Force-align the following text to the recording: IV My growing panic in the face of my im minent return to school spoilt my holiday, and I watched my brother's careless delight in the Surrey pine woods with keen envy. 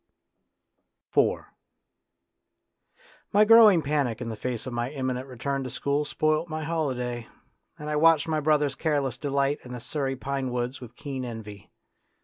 IV 1.15 1.41
My 3.31 3.45
growing 3.45 3.83
panic 3.83 4.19
in 4.19 4.29
the 4.29 4.35
face 4.35 4.65
of 4.65 4.73
my 4.73 4.89
im 4.89 5.09
minent 5.09 5.27
return 5.27 5.63
to 5.63 5.69
school 5.69 6.05
spoilt 6.05 6.49
my 6.49 6.63
holiday, 6.63 7.27
and 7.77 7.87
I 7.87 7.97
watched 7.97 8.27
my 8.27 8.39
brother's 8.39 8.73
careless 8.73 9.19
delight 9.19 9.59
in 9.63 9.73
the 9.73 9.79
Surrey 9.79 10.15
pine 10.15 10.49
woods 10.51 10.81
with 10.81 10.95
keen 10.95 11.23
envy. 11.23 11.69